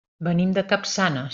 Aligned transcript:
Venim 0.27 0.55
de 0.55 0.63
Capçanes. 0.73 1.29